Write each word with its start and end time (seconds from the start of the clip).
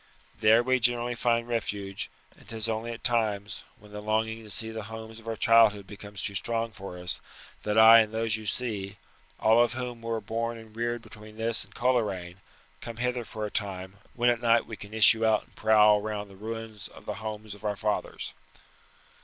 There 0.39 0.63
we 0.63 0.79
generally 0.79 1.13
find 1.13 1.47
refuge; 1.47 2.09
and 2.35 2.49
'tis 2.49 2.67
only 2.67 2.91
at 2.91 3.03
times, 3.03 3.63
when 3.77 3.91
the 3.91 4.01
longing 4.01 4.41
to 4.43 4.49
see 4.49 4.71
the 4.71 4.85
homes 4.89 5.19
of 5.19 5.27
our 5.27 5.35
childhood 5.35 5.85
becomes 5.85 6.23
too 6.23 6.33
strong 6.33 6.71
for 6.71 6.97
us, 6.97 7.19
that 7.61 7.77
I 7.77 7.99
and 7.99 8.11
those 8.11 8.35
you 8.35 8.47
see 8.47 8.97
all 9.39 9.61
of 9.63 9.73
whom 9.73 10.01
were 10.01 10.19
born 10.19 10.57
and 10.57 10.75
reared 10.75 11.03
between 11.03 11.37
this 11.37 11.63
and 11.63 11.75
Coleraine 11.75 12.41
come 12.81 12.97
hither 12.97 13.23
for 13.23 13.45
a 13.45 13.51
time, 13.51 13.97
when 14.15 14.31
at 14.31 14.41
night 14.41 14.65
we 14.65 14.75
can 14.75 14.91
issue 14.91 15.23
out 15.23 15.43
and 15.43 15.55
prowl 15.55 16.01
round 16.01 16.31
the 16.31 16.35
ruins 16.35 16.87
of 16.87 17.05
the 17.05 17.13
homes 17.21 17.53
of 17.53 17.63
our 17.63 17.75
fathers." 17.75 18.33